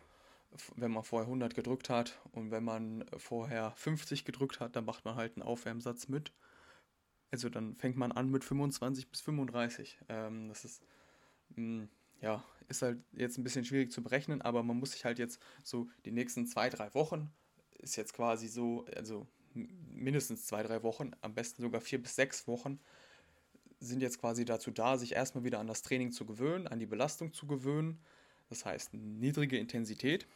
wenn 0.75 0.91
man 0.91 1.03
vorher 1.03 1.27
100 1.27 1.55
gedrückt 1.55 1.89
hat 1.89 2.19
und 2.31 2.51
wenn 2.51 2.63
man 2.63 3.05
vorher 3.17 3.71
50 3.75 4.25
gedrückt 4.25 4.59
hat, 4.59 4.75
dann 4.75 4.85
macht 4.85 5.05
man 5.05 5.15
halt 5.15 5.35
einen 5.35 5.43
Aufwärmsatz 5.43 6.07
mit. 6.07 6.31
Also 7.31 7.49
dann 7.49 7.75
fängt 7.75 7.97
man 7.97 8.11
an 8.11 8.29
mit 8.29 8.43
25 8.43 9.09
bis 9.09 9.21
35. 9.21 9.99
Ähm, 10.09 10.47
das 10.47 10.63
ist, 10.65 10.83
mh, 11.55 11.83
mm, 11.83 11.89
ja, 12.21 12.43
ist 12.67 12.81
halt 12.81 12.99
jetzt 13.13 13.37
ein 13.37 13.43
bisschen 13.43 13.65
schwierig 13.65 13.91
zu 13.91 14.03
berechnen, 14.03 14.41
aber 14.41 14.63
man 14.63 14.77
muss 14.77 14.91
sich 14.91 15.05
halt 15.05 15.19
jetzt 15.19 15.39
so 15.63 15.87
die 16.05 16.11
nächsten 16.11 16.45
zwei, 16.45 16.69
drei 16.69 16.93
Wochen, 16.93 17.31
ist 17.79 17.95
jetzt 17.95 18.13
quasi 18.13 18.47
so, 18.47 18.85
also 18.95 19.27
mindestens 19.53 20.45
zwei, 20.45 20.63
drei 20.63 20.83
Wochen, 20.83 21.11
am 21.21 21.33
besten 21.33 21.61
sogar 21.61 21.81
vier 21.81 22.01
bis 22.01 22.15
sechs 22.15 22.47
Wochen, 22.47 22.79
sind 23.79 24.01
jetzt 24.01 24.19
quasi 24.19 24.45
dazu 24.45 24.71
da, 24.71 24.97
sich 24.97 25.13
erstmal 25.13 25.43
wieder 25.43 25.59
an 25.59 25.67
das 25.67 25.81
Training 25.81 26.11
zu 26.11 26.25
gewöhnen, 26.25 26.67
an 26.67 26.79
die 26.79 26.85
Belastung 26.85 27.33
zu 27.33 27.47
gewöhnen 27.47 27.99
das 28.49 28.65
heißt 28.65 28.93
niedrige 28.93 29.57
Intensität, 29.57 30.27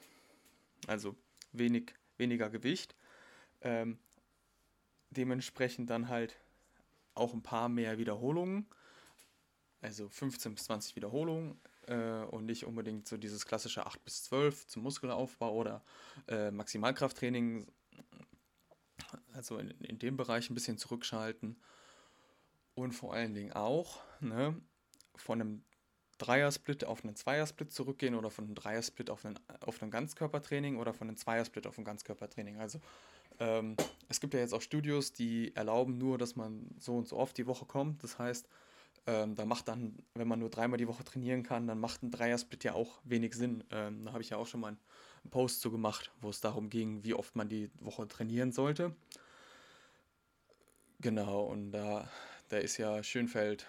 also 0.87 1.15
wenig, 1.51 1.93
weniger 2.17 2.49
Gewicht. 2.49 2.95
Ähm, 3.61 3.99
dementsprechend 5.11 5.89
dann 5.89 6.09
halt 6.09 6.35
auch 7.13 7.33
ein 7.33 7.43
paar 7.43 7.69
mehr 7.69 7.97
Wiederholungen, 7.97 8.65
also 9.81 10.09
15 10.09 10.55
bis 10.55 10.65
20 10.65 10.95
Wiederholungen 10.95 11.59
äh, 11.87 12.23
und 12.25 12.45
nicht 12.45 12.65
unbedingt 12.65 13.07
so 13.07 13.17
dieses 13.17 13.45
klassische 13.45 13.85
8 13.85 14.03
bis 14.03 14.23
12 14.23 14.67
zum 14.67 14.83
Muskelaufbau 14.83 15.53
oder 15.53 15.83
äh, 16.27 16.51
Maximalkrafttraining, 16.51 17.67
also 19.33 19.57
in, 19.57 19.71
in 19.81 19.99
dem 19.99 20.17
Bereich 20.17 20.49
ein 20.49 20.53
bisschen 20.53 20.77
zurückschalten 20.77 21.57
und 22.75 22.93
vor 22.93 23.13
allen 23.13 23.33
Dingen 23.33 23.53
auch 23.53 23.99
ne, 24.19 24.59
von 25.15 25.41
einem 25.41 25.63
Dreiersplit 26.17 26.83
auf 26.85 27.03
einen 27.03 27.15
Zweiersplit 27.15 27.71
zurückgehen 27.71 28.13
oder 28.13 28.29
von 28.29 28.45
einem 28.45 28.55
Dreiersplit 28.55 29.09
auf 29.09 29.25
einen, 29.25 29.39
auf 29.61 29.81
einen 29.81 29.89
Ganzkörpertraining 29.89 30.77
oder 30.77 30.93
von 30.93 31.07
einem 31.07 31.17
Zweiersplit 31.17 31.65
auf 31.65 31.77
ein 31.79 31.83
Ganzkörpertraining. 31.83 32.59
Also 32.59 32.79
ähm, 33.39 33.75
es 34.07 34.19
gibt 34.19 34.35
ja 34.35 34.39
jetzt 34.39 34.53
auch 34.53 34.61
Studios, 34.61 35.13
die 35.13 35.55
erlauben 35.55 35.97
nur, 35.97 36.19
dass 36.19 36.35
man 36.35 36.67
so 36.77 36.95
und 36.95 37.07
so 37.07 37.17
oft 37.17 37.35
die 37.37 37.47
Woche 37.47 37.65
kommt. 37.65 38.03
Das 38.03 38.19
heißt, 38.19 38.47
ähm, 39.07 39.35
da 39.35 39.45
macht 39.45 39.67
dann, 39.67 39.97
wenn 40.13 40.27
man 40.27 40.39
nur 40.39 40.49
dreimal 40.49 40.77
die 40.77 40.87
Woche 40.87 41.03
trainieren 41.03 41.43
kann, 41.43 41.67
dann 41.67 41.79
macht 41.79 42.03
ein 42.03 42.11
Dreiersplit 42.11 42.63
ja 42.63 42.73
auch 42.73 42.99
wenig 43.03 43.33
Sinn. 43.33 43.63
Ähm, 43.71 44.05
da 44.05 44.13
habe 44.13 44.21
ich 44.21 44.29
ja 44.29 44.37
auch 44.37 44.47
schon 44.47 44.59
mal 44.59 44.69
einen 44.69 45.31
Post 45.31 45.61
zu 45.61 45.71
gemacht, 45.71 46.11
wo 46.21 46.29
es 46.29 46.41
darum 46.41 46.69
ging, 46.69 47.03
wie 47.03 47.13
oft 47.13 47.35
man 47.35 47.49
die 47.49 47.71
Woche 47.79 48.07
trainieren 48.07 48.51
sollte. 48.51 48.95
Genau, 50.99 51.45
und 51.45 51.71
da, 51.71 52.07
da 52.49 52.57
ist 52.57 52.77
ja 52.77 53.03
Schönfeld 53.03 53.65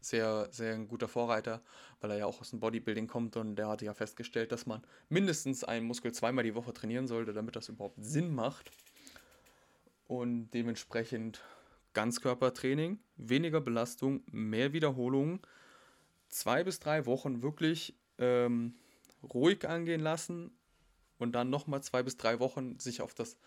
sehr, 0.00 0.48
sehr 0.50 0.74
ein 0.74 0.88
guter 0.88 1.08
Vorreiter, 1.08 1.62
weil 2.00 2.10
er 2.10 2.18
ja 2.18 2.26
auch 2.26 2.40
aus 2.40 2.50
dem 2.50 2.60
Bodybuilding 2.60 3.06
kommt 3.06 3.36
und 3.36 3.56
der 3.56 3.68
hatte 3.68 3.84
ja 3.84 3.94
festgestellt, 3.94 4.52
dass 4.52 4.66
man 4.66 4.82
mindestens 5.08 5.64
einen 5.64 5.86
Muskel 5.86 6.12
zweimal 6.12 6.44
die 6.44 6.54
Woche 6.54 6.72
trainieren 6.72 7.06
sollte, 7.06 7.32
damit 7.32 7.56
das 7.56 7.68
überhaupt 7.68 8.04
Sinn 8.04 8.34
macht. 8.34 8.70
Und 10.08 10.50
dementsprechend 10.50 11.42
Ganzkörpertraining, 11.96 12.98
weniger 13.16 13.62
Belastung, 13.62 14.22
mehr 14.30 14.74
Wiederholungen, 14.74 15.40
zwei 16.28 16.62
bis 16.62 16.78
drei 16.78 17.06
Wochen 17.06 17.40
wirklich 17.40 17.94
ähm, 18.18 18.74
ruhig 19.32 19.66
angehen 19.66 20.02
lassen 20.02 20.50
und 21.16 21.32
dann 21.32 21.48
nochmal 21.48 21.82
zwei 21.82 22.02
bis 22.02 22.18
drei 22.18 22.38
Wochen 22.38 22.78
sich 22.78 23.00
auf 23.00 23.14
das 23.14 23.38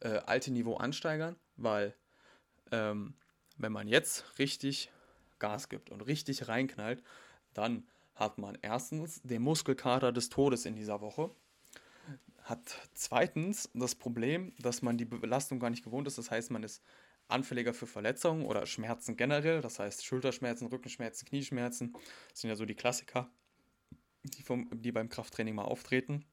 äh, 0.00 0.20
alte 0.24 0.50
Niveau 0.50 0.78
ansteigern, 0.78 1.36
weil 1.58 1.94
ähm, 2.72 3.12
wenn 3.58 3.72
man 3.72 3.88
jetzt 3.88 4.38
richtig 4.38 4.90
Gas 5.38 5.68
gibt 5.68 5.90
und 5.90 6.00
richtig 6.00 6.48
reinknallt, 6.48 7.02
dann 7.52 7.86
hat 8.14 8.38
man 8.38 8.56
erstens 8.62 9.20
den 9.20 9.42
Muskelkater 9.42 10.12
des 10.12 10.30
Todes 10.30 10.64
in 10.64 10.76
dieser 10.76 11.02
Woche, 11.02 11.30
hat 12.42 12.74
zweitens 12.94 13.68
das 13.74 13.94
Problem, 13.94 14.54
dass 14.60 14.80
man 14.80 14.96
die 14.96 15.04
Belastung 15.04 15.60
gar 15.60 15.68
nicht 15.68 15.84
gewohnt 15.84 16.08
ist, 16.08 16.16
das 16.16 16.30
heißt, 16.30 16.50
man 16.50 16.62
ist 16.62 16.82
anfälliger 17.28 17.74
für 17.74 17.86
Verletzungen 17.86 18.44
oder 18.44 18.66
Schmerzen 18.66 19.16
generell, 19.16 19.60
das 19.60 19.78
heißt 19.78 20.04
Schulterschmerzen, 20.04 20.66
Rückenschmerzen, 20.68 21.28
Knieschmerzen, 21.28 21.94
sind 22.34 22.50
ja 22.50 22.56
so 22.56 22.64
die 22.64 22.74
Klassiker, 22.74 23.30
die, 24.22 24.42
vom, 24.42 24.68
die 24.72 24.92
beim 24.92 25.08
Krafttraining 25.08 25.54
mal 25.54 25.64
auftreten 25.64 26.24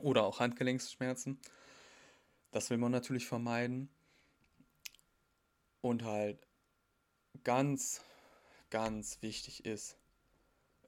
oder 0.00 0.24
auch 0.24 0.40
Handgelenksschmerzen. 0.40 1.40
Das 2.50 2.70
will 2.70 2.78
man 2.78 2.92
natürlich 2.92 3.26
vermeiden. 3.26 3.88
Und 5.80 6.02
halt 6.02 6.46
ganz 7.44 8.02
ganz 8.70 9.22
wichtig 9.22 9.64
ist, 9.64 9.96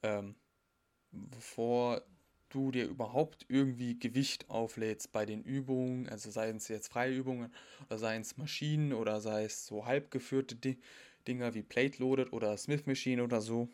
ähm, 0.03 0.37
bevor 1.11 2.03
du 2.51 2.71
dir 2.71 2.87
überhaupt 2.87 3.47
irgendwie 3.49 3.99
Gewicht 3.99 4.51
auflädst 4.51 5.13
bei 5.13 5.25
den 5.27 5.43
Übungen, 5.43 6.09
also 6.09 6.31
seien 6.31 6.57
es 6.57 6.69
jetzt 6.69 6.89
freie 6.89 7.15
Übungen 7.15 7.53
oder 7.87 7.99
seien 7.99 8.23
es 8.23 8.37
Maschinen 8.37 8.93
oder 8.93 9.21
sei 9.21 9.45
es 9.45 9.67
so 9.67 9.87
halbgeführte 9.87 10.77
Dinger 11.27 11.55
wie 11.55 11.63
Plate 11.63 11.99
Loaded 11.99 12.33
oder 12.33 12.57
Smith 12.57 12.87
Machine 12.87 13.23
oder 13.23 13.41
so, 13.41 13.69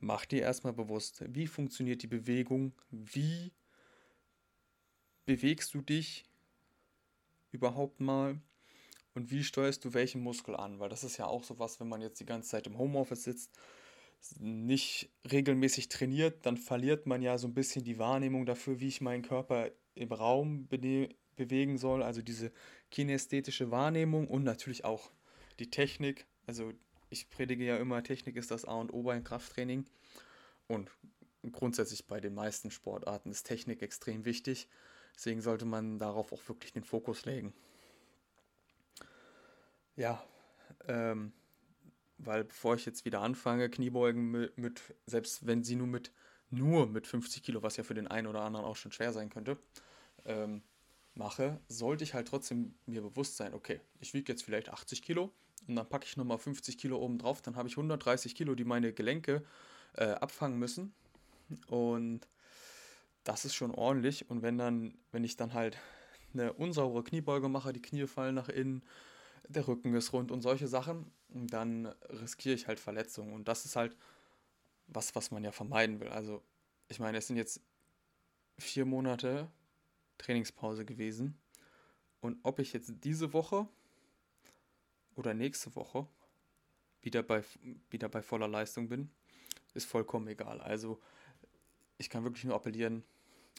mach 0.00 0.26
dir 0.26 0.42
erstmal 0.42 0.72
bewusst, 0.72 1.24
wie 1.28 1.46
funktioniert 1.46 2.02
die 2.02 2.08
Bewegung, 2.08 2.72
wie 2.90 3.52
bewegst 5.24 5.74
du 5.74 5.82
dich 5.82 6.24
überhaupt 7.50 8.00
mal 8.00 8.40
und 9.14 9.30
wie 9.30 9.44
steuerst 9.44 9.84
du 9.84 9.94
welchen 9.94 10.22
Muskel 10.22 10.56
an? 10.56 10.78
Weil 10.78 10.88
das 10.88 11.04
ist 11.04 11.16
ja 11.16 11.26
auch 11.26 11.44
so 11.44 11.58
was, 11.58 11.80
wenn 11.80 11.88
man 11.88 12.00
jetzt 12.00 12.20
die 12.20 12.26
ganze 12.26 12.50
Zeit 12.50 12.66
im 12.66 12.78
Homeoffice 12.78 13.24
sitzt, 13.24 13.50
nicht 14.38 15.10
regelmäßig 15.30 15.88
trainiert, 15.88 16.44
dann 16.46 16.56
verliert 16.56 17.06
man 17.06 17.22
ja 17.22 17.38
so 17.38 17.48
ein 17.48 17.54
bisschen 17.54 17.84
die 17.84 17.98
Wahrnehmung 17.98 18.46
dafür, 18.46 18.80
wie 18.80 18.88
ich 18.88 19.00
meinen 19.00 19.22
Körper 19.22 19.70
im 19.94 20.12
Raum 20.12 20.66
be 20.68 21.08
bewegen 21.36 21.78
soll. 21.78 22.02
Also 22.02 22.20
diese 22.20 22.50
kinästhetische 22.90 23.70
Wahrnehmung 23.70 24.26
und 24.26 24.42
natürlich 24.42 24.84
auch 24.84 25.12
die 25.60 25.70
Technik. 25.70 26.26
Also 26.46 26.72
ich 27.10 27.30
predige 27.30 27.64
ja 27.64 27.76
immer, 27.76 28.02
Technik 28.02 28.36
ist 28.36 28.50
das 28.50 28.64
A 28.64 28.74
und 28.74 28.92
O 28.92 29.02
beim 29.02 29.22
Krafttraining. 29.22 29.84
Und 30.66 30.90
grundsätzlich 31.52 32.06
bei 32.06 32.20
den 32.20 32.34
meisten 32.34 32.70
Sportarten 32.70 33.30
ist 33.30 33.44
Technik 33.44 33.82
extrem 33.82 34.24
wichtig. 34.24 34.68
Deswegen 35.14 35.40
sollte 35.40 35.64
man 35.64 35.98
darauf 35.98 36.32
auch 36.32 36.48
wirklich 36.48 36.72
den 36.72 36.84
Fokus 36.84 37.24
legen. 37.24 37.54
Ja, 39.96 40.22
ähm, 40.86 41.32
weil 42.18 42.44
bevor 42.44 42.74
ich 42.74 42.84
jetzt 42.86 43.04
wieder 43.04 43.20
anfange, 43.20 43.70
Kniebeugen 43.70 44.30
mit, 44.30 44.58
mit, 44.58 44.82
selbst 45.06 45.46
wenn 45.46 45.62
sie 45.62 45.76
nur 45.76 45.86
mit, 45.86 46.12
nur 46.50 46.86
mit 46.86 47.06
50 47.06 47.42
Kilo, 47.42 47.62
was 47.62 47.76
ja 47.76 47.84
für 47.84 47.94
den 47.94 48.08
einen 48.08 48.26
oder 48.26 48.42
anderen 48.42 48.66
auch 48.66 48.76
schon 48.76 48.92
schwer 48.92 49.12
sein 49.12 49.30
könnte, 49.30 49.58
ähm, 50.24 50.62
mache, 51.14 51.60
sollte 51.68 52.04
ich 52.04 52.14
halt 52.14 52.28
trotzdem 52.28 52.74
mir 52.86 53.02
bewusst 53.02 53.36
sein, 53.36 53.54
okay, 53.54 53.80
ich 54.00 54.14
wiege 54.14 54.32
jetzt 54.32 54.42
vielleicht 54.42 54.68
80 54.68 55.02
Kilo 55.02 55.32
und 55.66 55.76
dann 55.76 55.88
packe 55.88 56.06
ich 56.06 56.16
nochmal 56.16 56.38
50 56.38 56.78
Kilo 56.78 56.98
oben 56.98 57.18
drauf, 57.18 57.42
dann 57.42 57.56
habe 57.56 57.68
ich 57.68 57.76
130 57.76 58.34
Kilo, 58.34 58.54
die 58.54 58.64
meine 58.64 58.92
Gelenke 58.92 59.44
äh, 59.94 60.10
abfangen 60.10 60.58
müssen. 60.58 60.94
Und 61.66 62.28
das 63.24 63.44
ist 63.44 63.54
schon 63.54 63.70
ordentlich. 63.70 64.30
Und 64.30 64.42
wenn 64.42 64.58
dann, 64.58 64.96
wenn 65.12 65.24
ich 65.24 65.36
dann 65.36 65.54
halt 65.54 65.78
eine 66.32 66.52
unsaubere 66.52 67.04
Kniebeuge 67.04 67.48
mache, 67.48 67.72
die 67.72 67.82
Knie 67.82 68.06
fallen 68.06 68.34
nach 68.34 68.48
innen, 68.48 68.82
der 69.48 69.66
Rücken 69.66 69.94
ist 69.94 70.12
rund 70.12 70.30
und 70.30 70.42
solche 70.42 70.68
Sachen, 70.68 71.10
dann 71.28 71.86
riskiere 72.08 72.54
ich 72.54 72.66
halt 72.66 72.80
Verletzungen. 72.80 73.32
Und 73.32 73.48
das 73.48 73.64
ist 73.64 73.76
halt 73.76 73.96
was, 74.86 75.14
was 75.14 75.30
man 75.30 75.44
ja 75.44 75.52
vermeiden 75.52 76.00
will. 76.00 76.08
Also, 76.08 76.42
ich 76.88 76.98
meine, 76.98 77.18
es 77.18 77.26
sind 77.26 77.36
jetzt 77.36 77.60
vier 78.58 78.84
Monate 78.84 79.50
Trainingspause 80.18 80.84
gewesen. 80.84 81.38
Und 82.20 82.38
ob 82.42 82.58
ich 82.58 82.72
jetzt 82.72 82.92
diese 83.04 83.32
Woche 83.32 83.68
oder 85.14 85.34
nächste 85.34 85.74
Woche 85.76 86.06
wieder 87.02 87.22
bei, 87.22 87.44
wieder 87.90 88.08
bei 88.08 88.22
voller 88.22 88.48
Leistung 88.48 88.88
bin, 88.88 89.10
ist 89.74 89.86
vollkommen 89.86 90.26
egal. 90.28 90.60
Also 90.60 91.00
ich 91.98 92.10
kann 92.10 92.24
wirklich 92.24 92.44
nur 92.44 92.54
appellieren, 92.54 93.04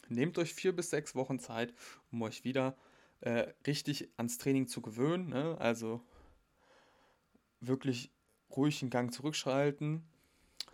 nehmt 0.08 0.38
euch 0.38 0.52
vier 0.52 0.74
bis 0.74 0.90
sechs 0.90 1.14
Wochen 1.14 1.38
Zeit, 1.38 1.72
um 2.12 2.20
euch 2.22 2.44
wieder 2.44 2.76
äh, 3.20 3.52
richtig 3.66 4.08
ans 4.16 4.38
Training 4.38 4.66
zu 4.66 4.82
gewöhnen. 4.82 5.28
Ne? 5.28 5.56
Also 5.58 6.02
wirklich 7.60 8.10
ruhig 8.56 8.82
einen 8.82 8.90
Gang 8.90 9.12
zurückschalten. 9.12 10.02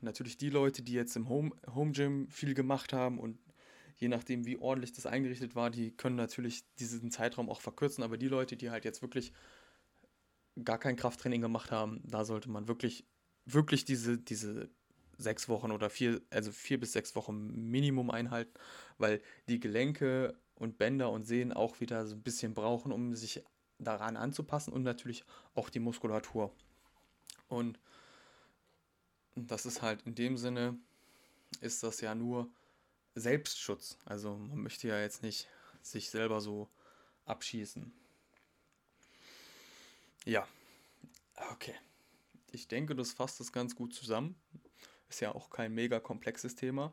Natürlich 0.00 0.36
die 0.36 0.50
Leute, 0.50 0.82
die 0.82 0.92
jetzt 0.92 1.16
im 1.16 1.28
Home, 1.28 1.50
Home 1.74 1.92
Gym 1.92 2.28
viel 2.30 2.54
gemacht 2.54 2.92
haben 2.92 3.18
und 3.18 3.38
je 3.96 4.08
nachdem, 4.08 4.44
wie 4.46 4.58
ordentlich 4.58 4.92
das 4.92 5.06
eingerichtet 5.06 5.54
war, 5.54 5.70
die 5.70 5.90
können 5.90 6.16
natürlich 6.16 6.64
diesen 6.78 7.10
Zeitraum 7.10 7.48
auch 7.48 7.60
verkürzen. 7.60 8.04
Aber 8.04 8.18
die 8.18 8.28
Leute, 8.28 8.56
die 8.56 8.70
halt 8.70 8.84
jetzt 8.84 9.02
wirklich 9.02 9.32
gar 10.64 10.78
kein 10.78 10.96
Krafttraining 10.96 11.40
gemacht 11.40 11.70
haben, 11.70 12.00
da 12.04 12.24
sollte 12.24 12.50
man 12.50 12.68
wirklich, 12.68 13.06
wirklich 13.44 13.84
diese, 13.84 14.18
diese 14.18 14.70
sechs 15.18 15.48
Wochen 15.48 15.70
oder 15.70 15.88
vier, 15.90 16.20
also 16.30 16.52
vier 16.52 16.78
bis 16.78 16.92
sechs 16.92 17.14
Wochen 17.16 17.70
Minimum 17.70 18.10
einhalten, 18.10 18.52
weil 18.98 19.22
die 19.48 19.60
Gelenke 19.60 20.38
und 20.54 20.78
Bänder 20.78 21.10
und 21.10 21.24
Sehnen 21.24 21.52
auch 21.52 21.80
wieder 21.80 22.06
so 22.06 22.14
ein 22.14 22.22
bisschen 22.22 22.54
brauchen, 22.54 22.92
um 22.92 23.14
sich 23.14 23.42
daran 23.78 24.16
anzupassen 24.16 24.72
und 24.72 24.82
natürlich 24.82 25.24
auch 25.54 25.70
die 25.70 25.80
Muskulatur. 25.80 26.54
Und 27.48 27.78
das 29.34 29.66
ist 29.66 29.82
halt 29.82 30.02
in 30.02 30.14
dem 30.14 30.36
Sinne, 30.36 30.78
ist 31.60 31.82
das 31.82 32.00
ja 32.00 32.14
nur 32.14 32.50
Selbstschutz. 33.14 33.98
Also 34.04 34.36
man 34.36 34.58
möchte 34.58 34.88
ja 34.88 35.00
jetzt 35.00 35.22
nicht 35.22 35.48
sich 35.82 36.10
selber 36.10 36.40
so 36.40 36.68
abschießen. 37.24 37.92
Ja, 40.24 40.46
okay. 41.52 41.74
Ich 42.50 42.68
denke, 42.68 42.96
das 42.96 43.12
fasst 43.12 43.38
das 43.38 43.52
ganz 43.52 43.76
gut 43.76 43.94
zusammen. 43.94 44.34
Ist 45.08 45.20
ja 45.20 45.34
auch 45.34 45.50
kein 45.50 45.72
mega 45.72 46.00
komplexes 46.00 46.56
Thema. 46.56 46.92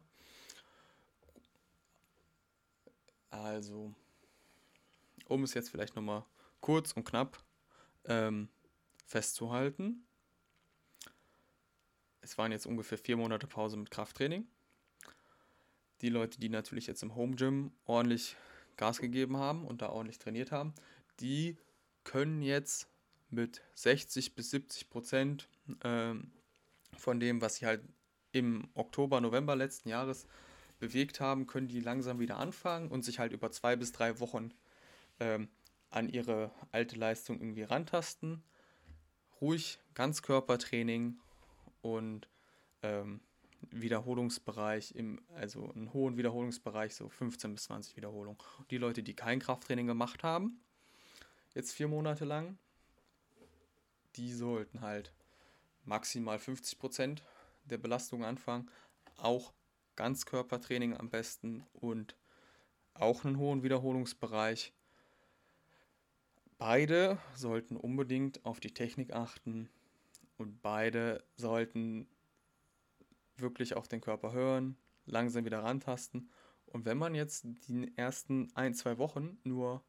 Also, 3.31 3.93
um 5.27 5.43
es 5.43 5.55
jetzt 5.55 5.69
vielleicht 5.69 5.95
nochmal 5.95 6.23
kurz 6.61 6.91
und 6.91 7.05
knapp 7.05 7.43
ähm, 8.05 8.49
festzuhalten. 9.07 10.05
Es 12.23 12.37
waren 12.37 12.53
jetzt 12.53 12.65
ungefähr 12.65 12.97
vier 12.97 13.17
Monate 13.17 13.47
Pause 13.47 13.75
mit 13.75 13.91
Krafttraining. 13.91 14.47
Die 16.01 16.09
Leute, 16.09 16.39
die 16.39 16.49
natürlich 16.49 16.87
jetzt 16.87 17.03
im 17.03 17.15
Home 17.15 17.35
Gym 17.35 17.71
ordentlich 17.85 18.37
Gas 18.77 18.99
gegeben 18.99 19.37
haben 19.37 19.65
und 19.65 19.81
da 19.81 19.89
ordentlich 19.89 20.19
trainiert 20.19 20.51
haben, 20.51 20.73
die 21.19 21.57
können 22.05 22.41
jetzt 22.41 22.87
mit 23.29 23.61
60 23.75 24.35
bis 24.35 24.51
70 24.51 24.89
Prozent 24.89 25.49
ähm, 25.83 26.31
von 26.97 27.19
dem, 27.19 27.41
was 27.41 27.55
sie 27.55 27.65
halt 27.65 27.81
im 28.31 28.69
Oktober, 28.73 29.19
November 29.19 29.55
letzten 29.55 29.89
Jahres 29.89 30.25
bewegt 30.79 31.19
haben, 31.19 31.45
können 31.45 31.67
die 31.67 31.81
langsam 31.81 32.19
wieder 32.19 32.37
anfangen 32.37 32.89
und 32.89 33.03
sich 33.03 33.19
halt 33.19 33.33
über 33.33 33.51
zwei 33.51 33.75
bis 33.75 33.91
drei 33.91 34.19
Wochen 34.19 34.53
ähm, 35.19 35.49
an 35.89 36.09
ihre 36.09 36.51
alte 36.71 36.95
Leistung 36.95 37.39
irgendwie 37.39 37.63
rantasten. 37.63 38.43
Ruhig 39.41 39.79
Ganzkörpertraining 39.93 41.19
und 41.83 42.27
ähm, 42.81 43.21
Wiederholungsbereich, 43.71 44.95
im, 44.95 45.21
also 45.35 45.71
einen 45.71 45.93
hohen 45.93 46.17
Wiederholungsbereich, 46.17 46.95
so 46.95 47.09
15 47.09 47.53
bis 47.53 47.63
20 47.65 47.95
Wiederholungen. 47.95 48.37
die 48.71 48.77
Leute, 48.77 49.03
die 49.03 49.15
kein 49.15 49.39
Krafttraining 49.39 49.87
gemacht 49.87 50.23
haben, 50.23 50.59
jetzt 51.53 51.73
vier 51.73 51.87
Monate 51.87 52.25
lang, 52.25 52.57
die 54.15 54.33
sollten 54.33 54.81
halt 54.81 55.13
maximal 55.85 56.39
50 56.39 56.79
Prozent 56.79 57.23
der 57.65 57.77
Belastung 57.77 58.23
anfangen. 58.23 58.69
Auch 59.17 59.53
Ganzkörpertraining 59.95 60.97
am 60.97 61.09
besten 61.09 61.63
und 61.73 62.15
auch 62.93 63.25
einen 63.25 63.37
hohen 63.37 63.63
Wiederholungsbereich. 63.63 64.73
Beide 66.57 67.17
sollten 67.35 67.75
unbedingt 67.75 68.45
auf 68.45 68.59
die 68.59 68.73
Technik 68.73 69.13
achten 69.13 69.69
und 70.37 70.61
beide 70.61 71.23
sollten 71.35 72.07
wirklich 73.37 73.75
auf 73.75 73.87
den 73.87 74.01
Körper 74.01 74.31
hören, 74.31 74.77
langsam 75.05 75.45
wieder 75.45 75.63
rantasten. 75.63 76.29
Und 76.65 76.85
wenn 76.85 76.97
man 76.97 77.15
jetzt 77.15 77.45
die 77.67 77.91
ersten 77.97 78.51
ein, 78.55 78.73
zwei 78.73 78.97
Wochen 78.97 79.37
nur 79.43 79.83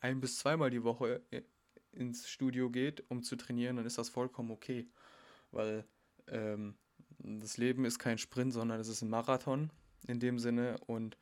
ein 0.00 0.20
bis 0.20 0.38
zweimal 0.38 0.70
die 0.70 0.84
Woche 0.84 1.22
ins 1.92 2.28
Studio 2.28 2.70
geht, 2.70 3.04
um 3.10 3.22
zu 3.22 3.36
trainieren, 3.36 3.76
dann 3.76 3.86
ist 3.86 3.98
das 3.98 4.10
vollkommen 4.10 4.50
okay. 4.50 4.86
Weil 5.50 5.84
ähm, 6.28 6.76
das 7.18 7.56
Leben 7.56 7.84
ist 7.84 7.98
kein 7.98 8.18
Sprint, 8.18 8.52
sondern 8.52 8.80
es 8.80 8.88
ist 8.88 9.02
ein 9.02 9.08
Marathon 9.08 9.70
in 10.06 10.20
dem 10.20 10.38
Sinne. 10.38 10.78
Und 10.86 11.16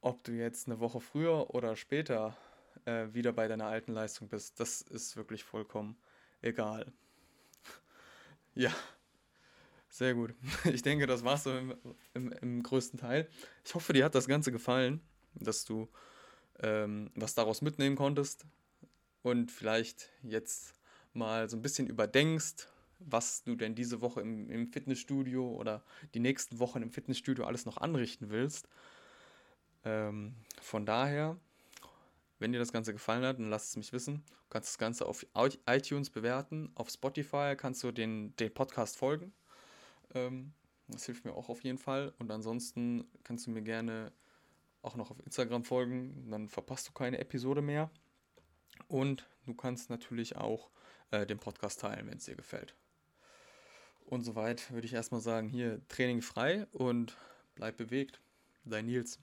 ob 0.00 0.24
du 0.24 0.32
jetzt 0.32 0.66
eine 0.66 0.80
Woche 0.80 1.00
früher 1.00 1.54
oder 1.54 1.76
später 1.76 2.36
äh, 2.84 3.12
wieder 3.12 3.32
bei 3.32 3.48
deiner 3.48 3.66
alten 3.66 3.92
Leistung 3.92 4.28
bist, 4.28 4.60
das 4.60 4.82
ist 4.82 5.16
wirklich 5.16 5.44
vollkommen 5.44 5.96
egal. 6.40 6.92
ja, 8.54 8.72
sehr 9.88 10.14
gut. 10.14 10.34
Ich 10.64 10.82
denke, 10.82 11.06
das 11.06 11.24
war's 11.24 11.44
so 11.44 11.56
im, 11.56 11.74
im, 12.14 12.32
im, 12.32 12.62
größten 12.62 12.98
Teil. 12.98 13.28
Ich 13.64 13.74
hoffe, 13.74 13.92
dir 13.92 14.04
hat 14.04 14.14
das 14.14 14.26
Ganze 14.26 14.52
gefallen, 14.52 15.00
dass 15.34 15.64
du 15.64 15.88
ähm, 16.60 17.10
was 17.14 17.34
daraus 17.34 17.62
mitnehmen 17.62 17.96
konntest 17.96 18.46
und 19.22 19.50
vielleicht 19.50 20.10
jetzt 20.22 20.74
mal 21.12 21.48
so 21.48 21.56
ein 21.56 21.62
bisschen 21.62 21.86
überdenkst, 21.86 22.68
was 22.98 23.42
du 23.42 23.56
denn 23.56 23.74
diese 23.74 24.00
Woche 24.00 24.20
im, 24.20 24.50
im 24.50 24.68
Fitnessstudio 24.68 25.46
oder 25.46 25.82
die 26.14 26.20
nächsten 26.20 26.58
Wochen 26.58 26.82
im 26.82 26.90
Fitnessstudio 26.90 27.44
alles 27.44 27.66
noch 27.66 27.78
anrichten 27.78 28.30
willst. 28.30 28.68
Ähm, 29.84 30.34
von 30.60 30.86
daher, 30.86 31.36
wenn 32.42 32.52
dir 32.52 32.58
das 32.58 32.72
Ganze 32.72 32.92
gefallen 32.92 33.24
hat, 33.24 33.38
dann 33.38 33.50
lass 33.50 33.68
es 33.68 33.76
mich 33.76 33.92
wissen. 33.92 34.24
Du 34.26 34.48
kannst 34.50 34.70
das 34.70 34.78
Ganze 34.78 35.06
auf 35.06 35.24
iTunes 35.34 36.10
bewerten. 36.10 36.72
Auf 36.74 36.90
Spotify 36.90 37.54
kannst 37.56 37.82
du 37.84 37.92
den, 37.92 38.34
den 38.36 38.52
Podcast 38.52 38.96
folgen. 38.96 39.32
Ähm, 40.14 40.52
das 40.88 41.06
hilft 41.06 41.24
mir 41.24 41.34
auch 41.34 41.48
auf 41.48 41.62
jeden 41.62 41.78
Fall. 41.78 42.12
Und 42.18 42.30
ansonsten 42.30 43.08
kannst 43.22 43.46
du 43.46 43.52
mir 43.52 43.62
gerne 43.62 44.12
auch 44.82 44.96
noch 44.96 45.12
auf 45.12 45.20
Instagram 45.24 45.62
folgen. 45.62 46.30
Dann 46.30 46.48
verpasst 46.48 46.88
du 46.88 46.92
keine 46.92 47.18
Episode 47.18 47.62
mehr. 47.62 47.90
Und 48.88 49.28
du 49.46 49.54
kannst 49.54 49.88
natürlich 49.88 50.36
auch 50.36 50.68
äh, 51.12 51.24
den 51.24 51.38
Podcast 51.38 51.80
teilen, 51.80 52.08
wenn 52.08 52.18
es 52.18 52.24
dir 52.24 52.34
gefällt. 52.34 52.74
Und 54.04 54.22
soweit 54.22 54.72
würde 54.72 54.86
ich 54.86 54.92
erstmal 54.92 55.20
sagen, 55.20 55.48
hier 55.48 55.80
Training 55.86 56.22
frei 56.22 56.66
und 56.72 57.16
bleib 57.54 57.76
bewegt. 57.76 58.20
Dein 58.64 58.86
Nils. 58.86 59.20